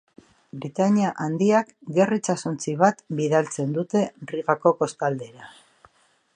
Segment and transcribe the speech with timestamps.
[0.61, 5.55] Britania Handiak gerra itsasontzi bat bidaltzen dute Rigako kostaldera.